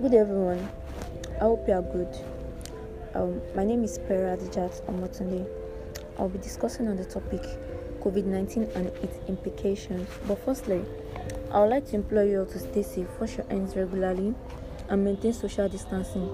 Good 0.00 0.14
everyone. 0.14 0.66
I 1.36 1.40
hope 1.40 1.68
you 1.68 1.74
are 1.74 1.82
good. 1.82 2.08
Um, 3.14 3.38
my 3.54 3.64
name 3.64 3.84
is 3.84 3.98
Pera 3.98 4.34
Adijat 4.34 4.80
Omotunde. 4.86 5.46
I'll 6.18 6.30
be 6.30 6.38
discussing 6.38 6.88
on 6.88 6.96
the 6.96 7.04
topic 7.04 7.42
COVID-19 8.00 8.74
and 8.76 8.86
its 9.04 9.18
implications. 9.28 10.08
But 10.26 10.42
firstly, 10.42 10.82
I 11.52 11.60
would 11.60 11.68
like 11.68 11.86
to 11.88 11.96
implore 11.96 12.24
you 12.24 12.40
all 12.40 12.46
to 12.46 12.58
stay 12.58 12.82
safe, 12.82 13.08
wash 13.20 13.36
your 13.36 13.46
hands 13.48 13.76
regularly, 13.76 14.34
and 14.88 15.04
maintain 15.04 15.34
social 15.34 15.68
distancing. 15.68 16.30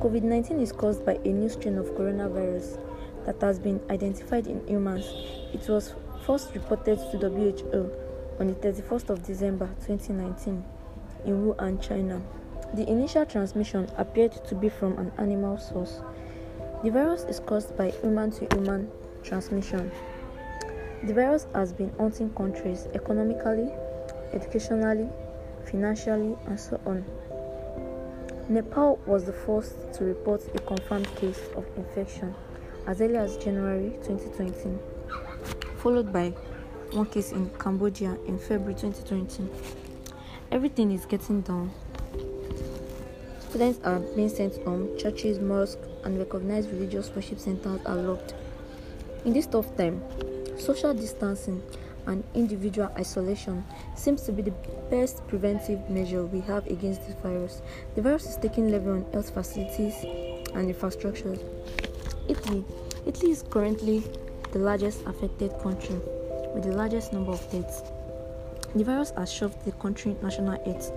COVID-19 0.00 0.60
is 0.60 0.70
caused 0.70 1.04
by 1.04 1.14
a 1.14 1.28
new 1.28 1.48
strain 1.48 1.78
of 1.78 1.86
coronavirus 1.96 2.78
that 3.26 3.40
has 3.40 3.58
been 3.58 3.80
identified 3.90 4.46
in 4.46 4.64
humans. 4.68 5.04
It 5.52 5.68
was 5.68 5.96
first 6.24 6.54
reported 6.54 7.00
to 7.10 7.18
WHO 7.18 7.90
on 8.38 8.46
the 8.46 8.54
31st 8.54 9.10
of 9.10 9.26
December 9.26 9.66
2019 9.84 10.64
in 11.24 11.44
Wuhan, 11.44 11.82
China. 11.82 12.22
The 12.74 12.90
initial 12.90 13.24
transmission 13.24 13.88
appeared 13.98 14.32
to 14.46 14.54
be 14.56 14.68
from 14.68 14.98
an 14.98 15.12
animal 15.18 15.58
source. 15.58 16.00
The 16.82 16.90
virus 16.90 17.22
is 17.22 17.38
caused 17.38 17.76
by 17.76 17.90
human 17.90 18.32
to 18.32 18.48
human 18.52 18.90
transmission. 19.22 19.92
The 21.04 21.14
virus 21.14 21.46
has 21.54 21.72
been 21.72 21.90
haunting 21.98 22.30
countries 22.34 22.88
economically, 22.92 23.70
educationally, 24.32 25.08
financially, 25.70 26.36
and 26.46 26.58
so 26.58 26.80
on. 26.84 27.04
Nepal 28.48 28.98
was 29.06 29.24
the 29.24 29.32
first 29.32 29.76
to 29.94 30.04
report 30.04 30.42
a 30.56 30.58
confirmed 30.58 31.14
case 31.14 31.42
of 31.54 31.64
infection 31.76 32.34
as 32.88 33.00
early 33.00 33.18
as 33.18 33.36
January 33.36 33.90
2020, 34.02 34.80
followed 35.76 36.12
by 36.12 36.30
one 36.90 37.06
case 37.06 37.30
in 37.30 37.50
Cambodia 37.50 38.18
in 38.26 38.36
February 38.36 38.74
2020. 38.74 39.48
Everything 40.50 40.90
is 40.90 41.06
getting 41.06 41.40
down. 41.40 41.70
Students 43.54 43.78
are 43.84 44.00
being 44.00 44.28
sent 44.28 44.56
home, 44.64 44.98
churches, 44.98 45.38
mosques, 45.38 45.86
and 46.02 46.18
recognized 46.18 46.72
religious 46.72 47.08
worship 47.14 47.38
centers 47.38 47.80
are 47.86 47.94
locked. 47.94 48.34
In 49.24 49.32
this 49.32 49.46
tough 49.46 49.76
time, 49.76 50.02
social 50.58 50.92
distancing 50.92 51.62
and 52.08 52.24
individual 52.34 52.90
isolation 52.98 53.64
seems 53.94 54.22
to 54.22 54.32
be 54.32 54.42
the 54.42 54.50
best 54.90 55.24
preventive 55.28 55.88
measure 55.88 56.26
we 56.26 56.40
have 56.40 56.66
against 56.66 57.06
this 57.06 57.14
virus. 57.22 57.62
The 57.94 58.02
virus 58.02 58.26
is 58.26 58.36
taking 58.38 58.72
level 58.72 58.94
on 58.94 59.06
health 59.12 59.32
facilities 59.32 60.02
and 60.52 60.74
infrastructures. 60.74 61.38
Italy. 62.28 62.64
Italy 63.06 63.30
is 63.30 63.44
currently 63.50 64.02
the 64.50 64.58
largest 64.58 65.06
affected 65.06 65.52
country 65.62 66.00
with 66.52 66.64
the 66.64 66.72
largest 66.72 67.12
number 67.12 67.30
of 67.30 67.52
deaths. 67.52 67.84
The 68.74 68.82
virus 68.82 69.12
has 69.16 69.32
shoved 69.32 69.64
the 69.64 69.70
country 69.70 70.16
national 70.24 70.60
health. 70.64 70.90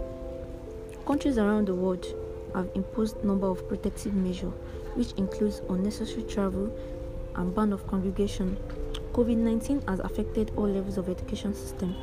Countries 1.06 1.38
around 1.38 1.68
the 1.68 1.76
world 1.76 2.04
have 2.54 2.70
imposed 2.76 3.24
number 3.24 3.48
of 3.48 3.68
protective 3.68 4.14
measures, 4.14 4.54
which 4.96 5.12
includes 5.14 5.62
unnecessary 5.70 6.24
travel 6.24 6.76
and 7.36 7.54
ban 7.56 7.74
of 7.74 7.88
congregation. 7.88 8.58
COVID-19 9.14 9.88
has 9.90 10.00
affected 10.00 10.52
all 10.56 10.68
levels 10.68 10.98
of 10.98 11.10
education 11.10 11.54
system, 11.54 11.96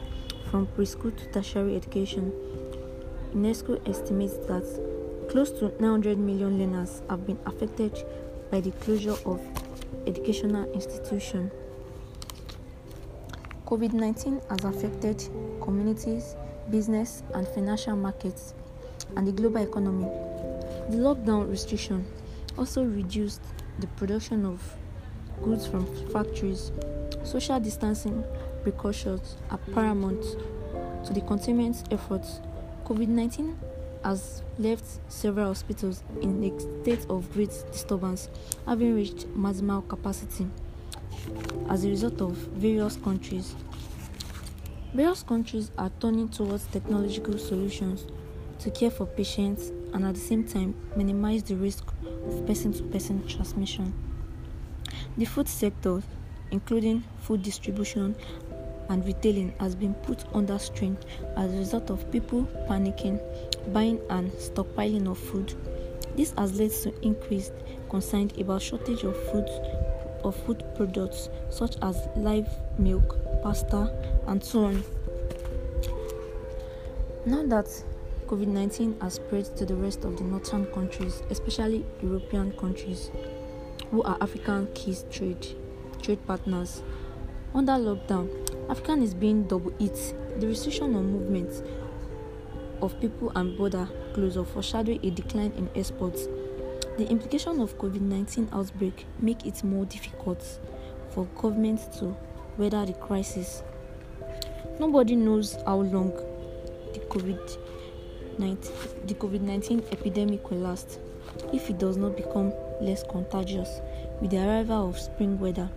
from 0.51 0.67
preschool 0.69 1.17
to 1.17 1.27
tertiary 1.33 1.77
education. 1.77 2.33
UNESCO 3.34 3.81
estimates 3.89 4.36
that 4.47 4.64
close 5.28 5.51
to 5.51 5.73
900 5.81 6.19
million 6.19 6.58
learners 6.58 7.03
have 7.11 7.27
been 7.27 7.39
affected 7.47 7.92
by 8.51 8.61
the 8.61 8.70
closure 8.73 9.17
of 9.27 9.41
educational 10.06 10.70
institutions. 10.73 11.51
COVID 13.67 13.92
19 13.92 14.40
has 14.51 14.64
affected 14.64 15.29
communities, 15.63 16.36
business, 16.70 17.23
and 17.35 17.48
financial 17.48 17.96
markets, 17.96 18.55
and 19.17 19.27
the 19.27 19.33
global 19.33 19.63
economy. 19.63 20.07
The 20.91 20.97
lockdown 20.97 21.51
restriction 21.51 22.07
also 22.57 22.85
reduced 22.85 23.42
the 23.81 23.87
production 23.89 24.45
of 24.45 24.61
goods 25.42 25.67
from 25.67 25.87
factories. 26.11 26.73
Social 27.25 27.59
distancing 27.59 28.25
precautions 28.63 29.37
are 29.51 29.59
paramount 29.73 30.23
to 31.07 31.13
the 31.13 31.20
containment 31.23 31.83
efforts. 31.91 32.41
COVID 32.85 33.09
19 33.09 33.59
has 34.05 34.43
left 34.59 34.85
several 35.09 35.48
hospitals 35.48 36.03
in 36.20 36.45
a 36.45 36.61
state 36.61 37.07
of 37.09 37.33
great 37.33 37.51
disturbance, 37.73 38.29
having 38.67 38.95
reached 38.95 39.27
maximal 39.35 39.87
capacity 39.89 40.47
as 41.70 41.85
a 41.85 41.89
result 41.89 42.20
of 42.20 42.33
various 42.33 42.97
countries. 42.97 43.55
Various 44.93 45.23
countries 45.23 45.70
are 45.79 45.91
turning 46.01 46.29
towards 46.29 46.67
technological 46.67 47.39
solutions 47.39 48.07
to 48.64 48.70
care 48.70 48.91
for 48.91 49.05
patients 49.05 49.69
and 49.92 50.07
at 50.07 50.14
the 50.14 50.20
same 50.20 50.42
time 50.42 50.75
minimize 50.97 51.42
the 51.42 51.55
risk 51.55 51.85
of 52.27 52.47
person 52.47 52.73
to 52.73 52.83
person 52.85 53.27
transmission. 53.29 53.92
The 55.19 55.27
food 55.27 55.48
sector, 55.48 56.02
including 56.51 57.05
food 57.20 57.42
distribution 57.42 58.17
and 58.89 59.05
retailing, 59.05 59.52
has 59.61 59.75
been 59.75 59.92
put 59.92 60.25
under 60.33 60.58
strain 60.58 60.97
as 61.36 61.52
a 61.52 61.58
result 61.58 61.91
of 61.91 62.11
people 62.11 62.48
panicking, 62.67 63.20
buying 63.75 64.01
and 64.08 64.33
stockpiling 64.33 65.11
of 65.11 65.19
food. 65.19 65.52
This 66.17 66.33
has 66.39 66.58
led 66.58 66.70
to 66.70 67.05
increased 67.05 67.52
concern 67.91 68.31
about 68.39 68.63
shortage 68.63 69.05
of 69.05 69.14
food 69.31 69.48
of 70.25 70.35
food 70.46 70.64
products 70.75 71.29
such 71.51 71.77
as 71.83 72.08
live 72.17 72.48
milk, 72.79 73.19
pasta, 73.42 73.92
and 74.27 74.42
so 74.42 74.64
on. 74.64 74.83
Now 77.27 77.45
that 77.46 77.69
COVID 78.27 78.46
19 78.48 79.01
has 79.01 79.14
spread 79.14 79.45
to 79.57 79.67
the 79.67 79.74
rest 79.74 80.05
of 80.05 80.17
the 80.17 80.24
northern 80.24 80.64
countries, 80.73 81.23
especially 81.29 81.85
European 82.02 82.52
countries, 82.52 83.11
who 83.90 84.02
are 84.02 84.17
African 84.20 84.67
key 84.74 84.96
trade 85.11 85.46
trade 86.01 86.27
partners. 86.27 86.83
Under 87.55 87.73
lockdown, 87.73 88.30
Africa 88.70 88.92
is 88.95 89.13
being 89.13 89.45
double 89.45 89.73
hit. 89.79 90.14
The 90.40 90.46
restriction 90.46 90.95
on 90.96 91.13
movement 91.13 91.63
of 92.80 92.98
people 92.98 93.30
and 93.36 93.57
border 93.58 93.89
closure 94.14 94.45
foreshadow 94.45 94.98
a 95.02 95.11
decline 95.11 95.52
in 95.58 95.68
exports. 95.77 96.27
The 96.96 97.07
implication 97.08 97.61
of 97.61 97.77
COVID-19 97.79 98.55
outbreak 98.55 99.05
make 99.20 99.45
it 99.45 99.63
more 99.63 99.84
difficult 99.84 100.42
for 101.11 101.27
governments 101.36 101.98
to 101.98 102.17
weather 102.57 102.86
the 102.86 102.95
crisis. 102.95 103.63
Nobody 104.80 105.14
knows 105.14 105.57
how 105.67 105.77
long 105.80 106.11
the 106.95 107.01
COVID-19 107.11 107.64
the 108.39 109.14
COVID-19 109.14 109.92
epidemic 109.92 110.50
will 110.50 110.58
last 110.58 110.98
if 111.52 111.70
it 111.70 111.78
does 111.78 111.96
not 111.96 112.17
become 112.17 112.52
less 112.80 113.02
contagious 113.05 113.80
with 114.20 114.30
the 114.30 114.39
arrival 114.39 114.89
of 114.89 114.98
spring 114.98 115.39
weather 115.39 115.70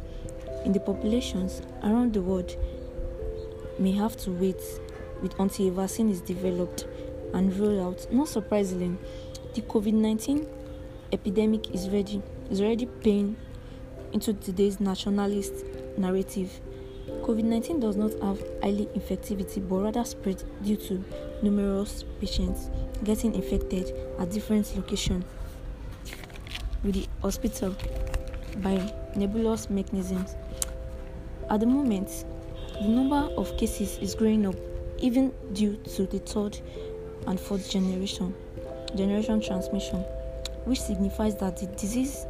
in 0.65 0.71
the 0.71 0.79
populations 0.79 1.61
around 1.83 2.13
the 2.13 2.21
world 2.21 2.55
may 3.79 3.91
have 3.91 4.17
to 4.17 4.31
wait 4.31 4.61
until 5.39 5.67
a 5.67 5.71
vaccine 5.71 6.09
is 6.09 6.21
developed 6.21 6.87
and 7.33 7.55
rolled 7.57 7.79
out. 7.79 8.11
Not 8.11 8.27
surprisingly, 8.27 8.97
the 9.53 9.61
COVID-19 9.61 10.47
epidemic 11.11 11.73
is 11.73 11.89
ready 11.89 12.21
is 12.49 12.61
already 12.61 12.85
paying 12.85 13.35
into 14.13 14.33
today's 14.33 14.79
nationalist 14.79 15.53
narrative. 15.97 16.59
COVID-19 17.27 17.81
does 17.81 17.97
not 17.97 18.13
have 18.21 18.41
highly 18.63 18.85
infectivity 18.95 19.67
but 19.67 19.75
rather 19.75 20.05
spread 20.05 20.41
due 20.63 20.77
to 20.77 21.03
numerous 21.43 22.05
patients 22.21 22.69
getting 23.03 23.35
infected 23.35 23.93
at 24.17 24.31
different 24.31 24.73
locations 24.77 25.25
with 26.85 26.95
the 26.95 27.05
hospital 27.21 27.75
by 28.59 28.93
nebulous 29.17 29.69
mechanisms. 29.69 30.37
At 31.49 31.59
the 31.59 31.65
moment, 31.65 32.23
the 32.81 32.87
number 32.87 33.29
of 33.35 33.57
cases 33.57 33.97
is 33.97 34.15
growing 34.15 34.45
up 34.45 34.55
even 34.99 35.33
due 35.51 35.75
to 35.95 36.05
the 36.05 36.19
third 36.19 36.57
and 37.27 37.37
fourth 37.37 37.69
generation 37.69 38.33
generation 38.95 39.41
transmission, 39.41 39.97
which 40.63 40.79
signifies 40.79 41.35
that 41.35 41.57
the 41.57 41.65
disease 41.75 42.25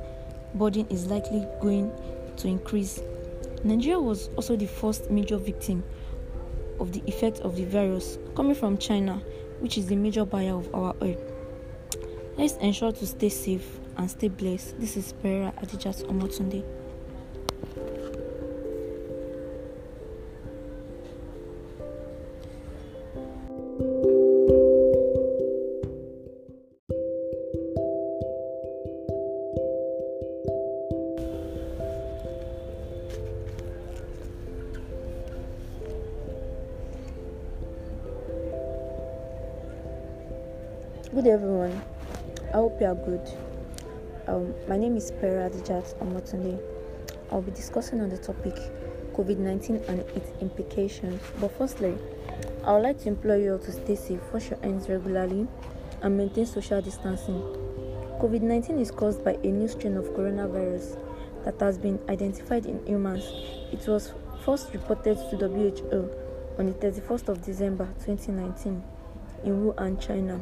burden 0.56 0.88
is 0.90 1.06
likely 1.06 1.46
going 1.62 1.92
to 2.38 2.48
increase. 2.48 3.00
Nigeria 3.64 4.00
was 4.00 4.30
also 4.36 4.56
the 4.56 4.68
first 4.68 5.10
major 5.10 5.38
victim 5.38 5.84
of 6.80 6.92
the 6.92 7.02
effect 7.08 7.40
of 7.40 7.56
the 7.56 7.66
virus 7.66 8.18
coming 8.36 8.56
from 8.56 8.78
China, 8.78 9.22
which 9.60 9.78
is 9.78 9.88
the 9.88 9.96
major 9.96 10.26
buyer 10.26 10.56
of 10.56 10.74
our 10.74 10.96
oil. 11.02 11.18
Let's 12.38 12.54
ensure 12.58 12.92
to 12.92 13.08
stay 13.08 13.30
safe 13.30 13.80
and 13.98 14.10
stay 14.10 14.28
blessed. 14.28 14.80
This 14.80 14.96
is 14.96 15.14
Pereira 15.14 15.54
Adijat 15.58 16.04
Omotunde. 16.06 16.64
Good 41.18 41.26
everyone. 41.26 41.82
I 42.50 42.58
hope 42.58 42.80
you 42.80 42.86
are 42.86 42.94
good. 42.94 43.28
Um, 44.28 44.54
my 44.70 44.78
name 44.78 44.96
is 44.96 45.10
Pera 45.10 45.50
Adijat 45.50 45.96
Omotunde. 45.96 46.62
I'll 47.32 47.42
be 47.42 47.50
discussing 47.50 48.02
on 48.02 48.10
the 48.10 48.20
topic 48.20 48.54
COVID-19 49.16 49.90
and 49.90 50.02
its 50.16 50.30
implications. 50.42 51.20
But 51.42 51.58
firstly, 51.58 51.98
I 52.64 52.74
would 52.74 52.84
like 52.84 53.00
to 53.00 53.08
implore 53.08 53.36
you 53.38 53.54
all 53.54 53.58
to 53.58 53.72
stay 53.72 53.96
safe, 53.96 54.20
wash 54.32 54.52
your 54.52 54.60
hands 54.60 54.90
regularly, 54.90 55.48
and 56.04 56.16
maintain 56.16 56.46
social 56.46 56.84
distancing. 56.84 57.42
COVID-19 58.22 58.80
is 58.80 58.92
caused 58.92 59.26
by 59.26 59.40
a 59.44 59.48
new 59.48 59.68
strain 59.68 59.98
of 59.98 60.06
coronavirus 60.12 61.02
that 61.46 61.60
has 61.60 61.80
been 61.80 62.00
identified 62.10 62.68
in 62.68 62.86
humans. 62.86 63.24
It 63.74 63.88
was 63.88 64.14
first 64.46 64.72
reported 64.72 65.18
to 65.32 65.36
WHO 65.36 66.12
on 66.60 66.68
the 66.68 66.74
31st 66.74 67.30
of 67.30 67.42
December 67.44 67.88
2019 68.06 68.84
in 69.46 69.66
Wuhan, 69.66 70.00
China. 70.00 70.40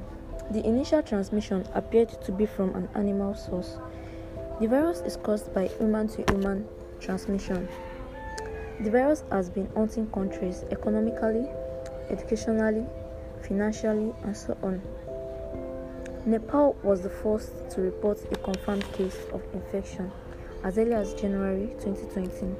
The 0.52 0.64
initial 0.66 1.02
transmission 1.02 1.66
appeared 1.74 2.10
to 2.22 2.32
be 2.32 2.46
from 2.46 2.76
an 2.76 2.88
animal 2.94 3.34
source. 3.34 3.78
The 4.62 4.68
virus 4.68 5.00
is 5.00 5.18
caused 5.18 5.54
by 5.54 5.68
human 5.68 6.08
to 6.10 6.24
human 6.32 6.68
transmission. 7.00 7.68
The 8.80 8.92
virus 8.92 9.24
has 9.32 9.50
been 9.50 9.68
haunting 9.74 10.08
countries 10.12 10.64
economically, 10.70 11.50
educationally, 12.10 12.86
financially, 13.42 14.14
and 14.24 14.38
so 14.38 14.56
on. 14.62 14.82
Nepal 16.26 16.76
was 16.84 17.02
the 17.02 17.10
first 17.10 17.52
to 17.72 17.82
report 17.82 18.20
a 18.32 18.36
confirmed 18.38 18.86
case 18.94 19.18
of 19.34 19.42
infection 19.54 20.12
as 20.64 20.78
early 20.78 20.94
as 20.94 21.14
January 21.16 21.68
2020, 21.82 22.56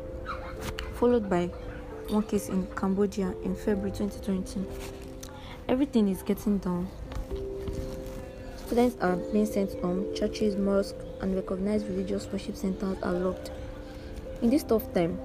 followed 0.96 1.30
by 1.30 1.48
one 2.10 2.24
case 2.24 2.50
in 2.50 2.66
Cambodia 2.76 3.34
in 3.44 3.56
February 3.56 3.92
2020. 3.92 4.66
Everything 5.68 6.08
is 6.08 6.22
getting 6.22 6.60
down 6.60 6.88
Students 8.66 8.98
are 9.00 9.16
being 9.16 9.46
sent 9.46 9.80
home, 9.80 10.12
churches, 10.16 10.56
mosques, 10.56 10.98
and 11.22 11.36
recognized 11.36 11.88
religious 11.88 12.26
worship 12.26 12.56
centers 12.56 12.98
are 13.04 13.14
locked. 13.14 13.52
In 14.42 14.50
this 14.50 14.64
tough 14.64 14.92
time, 14.92 15.20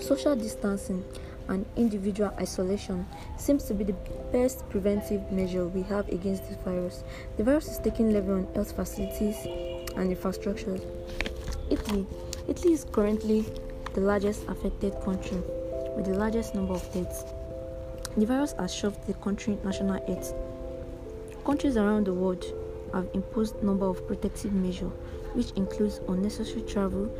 social 0.00 0.34
distancing 0.34 1.04
and 1.48 1.64
individual 1.76 2.32
isolation 2.40 3.06
seems 3.38 3.62
to 3.64 3.74
be 3.74 3.84
the 3.84 3.94
best 4.32 4.68
preventive 4.70 5.30
measure 5.30 5.68
we 5.68 5.82
have 5.82 6.08
against 6.08 6.48
this 6.48 6.58
virus. 6.64 7.04
The 7.36 7.44
virus 7.44 7.68
is 7.68 7.78
taking 7.78 8.12
level 8.12 8.34
on 8.34 8.48
health 8.54 8.72
facilities 8.74 9.36
and 9.94 10.16
infrastructures. 10.16 10.82
Italy. 11.70 12.08
Italy 12.48 12.72
is 12.72 12.86
currently 12.90 13.44
the 13.94 14.00
largest 14.00 14.48
affected 14.48 15.00
country 15.04 15.38
with 15.94 16.06
the 16.06 16.14
largest 16.14 16.56
number 16.56 16.74
of 16.74 16.92
deaths. 16.92 17.24
The 18.16 18.26
virus 18.26 18.52
has 18.58 18.74
shoved 18.74 19.06
the 19.06 19.14
country 19.14 19.58
national 19.62 20.04
health. 20.06 20.34
Countries 21.44 21.76
around 21.76 22.06
the 22.06 22.14
world 22.14 22.44
have 22.92 23.08
imposed 23.14 23.62
number 23.62 23.86
of 23.86 24.06
protective 24.06 24.52
measures, 24.52 24.92
which 25.34 25.50
includes 25.52 26.00
unnecessary 26.08 26.62
travel 26.62 27.14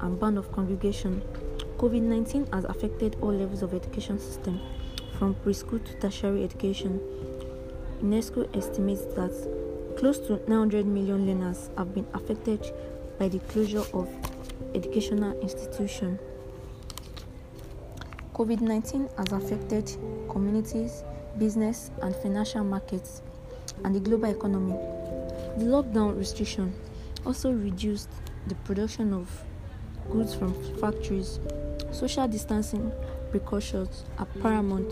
and 0.00 0.18
ban 0.20 0.36
of 0.36 0.50
congregation. 0.52 1.22
COVID-19 1.78 2.52
has 2.54 2.64
affected 2.64 3.16
all 3.20 3.32
levels 3.32 3.62
of 3.62 3.74
education 3.74 4.18
system, 4.18 4.60
from 5.18 5.34
preschool 5.36 5.84
to 5.84 5.94
tertiary 6.00 6.44
education. 6.44 7.00
UNESCO 8.02 8.54
estimates 8.56 9.04
that 9.14 9.32
close 9.96 10.18
to 10.18 10.36
900 10.48 10.86
million 10.86 11.26
learners 11.26 11.70
have 11.78 11.94
been 11.94 12.06
affected 12.12 12.72
by 13.18 13.28
the 13.28 13.38
closure 13.40 13.84
of 13.94 14.08
educational 14.74 15.38
institutions. 15.40 16.20
COVID 18.34 18.60
19 18.60 19.08
has 19.16 19.32
affected 19.32 19.96
communities, 20.30 21.04
business, 21.38 21.90
and 22.02 22.14
financial 22.16 22.64
markets, 22.64 23.22
and 23.84 23.94
the 23.94 24.00
global 24.00 24.30
economy. 24.30 24.74
The 25.58 25.64
lockdown 25.64 26.18
restriction 26.18 26.74
also 27.24 27.52
reduced 27.52 28.08
the 28.46 28.54
production 28.56 29.12
of 29.12 29.28
goods 30.10 30.34
from 30.34 30.54
factories. 30.76 31.40
Social 31.92 32.28
distancing 32.28 32.92
precautions 33.30 34.04
are 34.18 34.26
paramount 34.40 34.90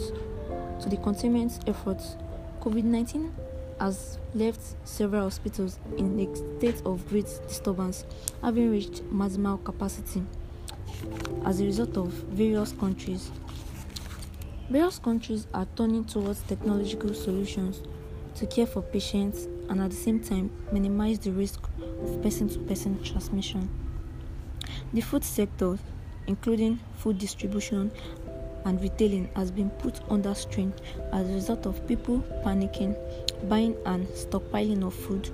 to 0.80 0.88
the 0.88 0.96
containment 0.96 1.60
efforts. 1.66 2.16
COVID 2.60 2.84
19 2.84 3.34
has 3.80 4.18
left 4.34 4.60
several 4.84 5.24
hospitals 5.24 5.78
in 5.96 6.18
a 6.18 6.36
state 6.36 6.82
of 6.86 7.06
great 7.08 7.26
disturbance, 7.46 8.04
having 8.42 8.70
reached 8.70 9.02
maximal 9.12 9.62
capacity 9.62 10.22
as 11.44 11.60
a 11.60 11.64
result 11.64 11.96
of 11.96 12.08
various 12.08 12.72
countries. 12.72 13.30
Various 14.70 14.98
countries 14.98 15.46
are 15.52 15.66
turning 15.76 16.04
towards 16.04 16.40
technological 16.42 17.12
solutions 17.12 17.82
to 18.36 18.46
care 18.46 18.66
for 18.66 18.82
patients 18.82 19.46
and 19.68 19.80
at 19.80 19.90
the 19.90 19.96
same 19.96 20.20
time 20.20 20.50
minimize 20.72 21.18
the 21.18 21.30
risk 21.30 21.60
of 22.02 22.22
person 22.22 22.48
to 22.48 22.58
person 22.60 23.02
transmission. 23.02 23.68
The 24.92 25.00
food 25.00 25.24
sector, 25.24 25.78
including 26.26 26.80
food 26.96 27.18
distribution 27.18 27.90
and 28.64 28.80
retailing, 28.80 29.28
has 29.36 29.50
been 29.50 29.70
put 29.70 30.00
under 30.10 30.34
strain 30.34 30.72
as 31.12 31.28
a 31.28 31.32
result 31.32 31.66
of 31.66 31.86
people 31.86 32.24
panicking, 32.44 32.96
buying 33.48 33.76
and 33.86 34.06
stockpiling 34.08 34.84
of 34.84 34.94
food. 34.94 35.30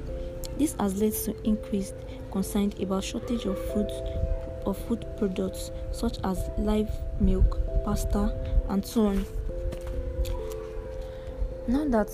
This 0.58 0.75
has 0.79 1.00
led 1.00 1.12
to 1.25 1.46
increased 1.46 1.94
concern 2.31 2.73
about 2.81 3.05
shortage 3.05 3.44
of 3.46 3.58
food 3.73 3.91
of 4.67 4.76
food 4.87 5.06
products 5.17 5.70
such 5.91 6.19
as 6.25 6.50
live 6.58 6.91
milk, 7.19 7.58
pasta, 7.85 8.35
and 8.69 8.85
so 8.85 9.06
on. 9.06 9.26
Now 11.67 11.87
that 11.88 12.11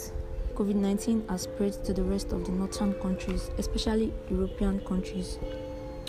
COVID 0.56 0.76
19 0.76 1.28
has 1.28 1.42
spread 1.42 1.84
to 1.84 1.92
the 1.92 2.02
rest 2.02 2.32
of 2.32 2.46
the 2.46 2.50
northern 2.50 2.94
countries, 2.94 3.50
especially 3.58 4.14
European 4.30 4.80
countries, 4.80 5.38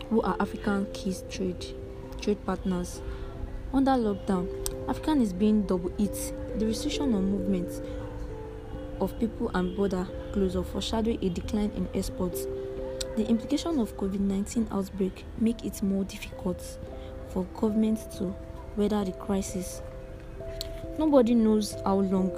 who 0.09 0.21
are 0.21 0.37
African 0.39 0.87
key 0.93 1.13
trade, 1.29 1.65
trade 2.21 2.37
partners. 2.45 3.01
Under 3.73 3.91
lockdown, 3.91 4.47
Africa 4.87 5.11
is 5.11 5.33
being 5.33 5.63
double 5.63 5.91
hit. 5.97 6.33
The 6.59 6.65
restriction 6.65 7.13
on 7.13 7.29
movement 7.29 7.81
of 9.01 9.19
people 9.19 9.51
and 9.53 9.75
border 9.75 10.07
closure 10.31 10.63
foreshadow 10.63 11.17
a 11.21 11.27
decline 11.27 11.71
in 11.75 11.89
exports. 11.93 12.45
The 13.17 13.27
implication 13.27 13.79
of 13.81 13.97
COVID-19 13.97 14.71
outbreak 14.71 15.25
make 15.39 15.65
it 15.65 15.83
more 15.83 16.05
difficult 16.05 16.79
for 17.33 17.43
governments 17.59 18.17
to 18.17 18.33
weather 18.77 19.03
the 19.03 19.11
crisis. 19.11 19.81
Nobody 20.97 21.35
knows 21.35 21.75
how 21.83 21.95
long 21.95 22.29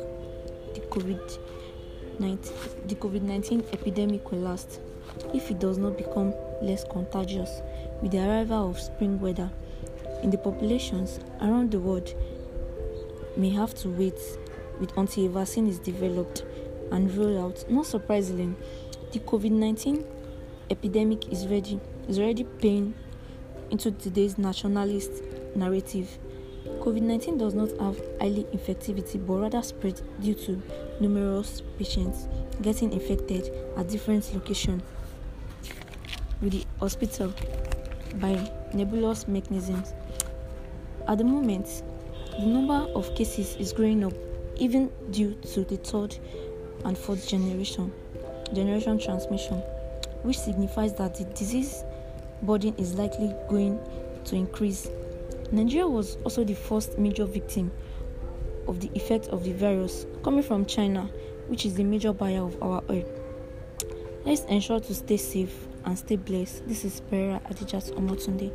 the 0.74 0.82
COVID 0.90 1.49
the 2.20 2.96
COVID 2.96 3.22
19 3.22 3.66
epidemic 3.72 4.32
will 4.32 4.40
last 4.40 4.80
if 5.34 5.50
it 5.50 5.60
does 5.60 5.78
not 5.78 5.98
become 5.98 6.34
less 6.62 6.84
contagious 6.84 7.62
with 8.02 8.12
the 8.12 8.20
arrival 8.20 8.70
of 8.70 8.80
spring 8.80 9.20
weather 9.20 9.50
in 10.24 10.30
the 10.30 10.38
populations 10.38 11.20
around 11.42 11.72
the 11.72 11.80
world 11.80 12.14
may 13.38 13.50
have 13.50 13.74
to 13.74 13.90
wait 13.90 14.20
until 14.98 15.26
a 15.26 15.30
vaccine 15.30 15.68
is 15.68 15.80
developed 15.80 16.44
and 16.92 17.14
rolled 17.16 17.38
out. 17.38 17.70
Not 17.70 17.86
surprisingly, 17.86 18.56
the 19.12 19.20
COVID-19 19.20 20.06
epidemic 20.70 21.32
is 21.32 21.48
ready 21.48 21.80
is 22.08 22.20
already 22.20 22.44
paying 22.44 22.94
into 23.70 23.92
today's 23.92 24.38
nationalist 24.38 25.12
narrative. 25.56 26.18
COVID-19 26.80 27.38
does 27.40 27.54
not 27.54 27.70
have 27.80 28.00
highly 28.20 28.46
infectivity 28.46 29.26
but 29.26 29.34
rather 29.36 29.62
spread 29.62 30.02
due 30.22 30.34
to 30.34 30.62
numerous 31.00 31.62
patients 31.78 32.28
getting 32.62 32.92
infected 32.94 33.52
at 33.78 33.88
different 33.88 34.34
locations 34.34 34.82
with 36.42 36.54
the 36.54 36.66
hospital 36.80 37.34
by 38.16 38.52
nebulous 38.74 39.28
mechanisms. 39.28 39.94
At 41.08 41.18
the 41.18 41.24
moment, 41.24 41.84
the 42.40 42.46
number 42.46 42.88
of 42.96 43.14
cases 43.16 43.56
is 43.58 43.74
growing 43.74 44.04
up 44.04 44.14
even 44.58 44.92
due 45.12 45.36
to 45.54 45.64
the 45.64 45.78
third 45.78 46.18
and 46.86 46.98
fourth 46.98 47.28
generation 47.28 47.92
generation 48.54 49.00
transmission, 49.00 49.58
which 50.24 50.40
signifies 50.40 50.94
that 50.96 51.16
the 51.16 51.24
disease 51.26 51.84
burden 52.42 52.74
is 52.78 52.96
likely 52.96 53.34
going 53.48 53.80
to 54.26 54.36
increase. 54.36 54.90
Nigeria 55.52 55.88
was 55.88 56.18
also 56.24 56.44
the 56.44 56.54
first 56.54 56.98
major 56.98 57.26
victim 57.26 57.72
of 58.68 58.80
the 58.80 58.92
effect 58.94 59.28
of 59.30 59.44
the 59.44 59.54
virus 59.54 60.06
coming 60.24 60.44
from 60.44 60.66
China, 60.66 61.10
which 61.48 61.66
is 61.66 61.74
the 61.74 61.84
major 61.84 62.14
buyer 62.14 62.44
of 62.44 62.62
our 62.62 62.84
oil. 62.90 63.04
Let's 64.26 64.44
ensure 64.46 64.80
to 64.80 64.94
stay 64.94 65.18
safe 65.18 65.68
and 65.86 65.98
stay 65.98 66.18
blessed. 66.18 66.68
This 66.68 66.86
is 66.86 67.02
Pereira 67.02 67.42
Adijat 67.50 67.92
Omotunde. 67.94 68.52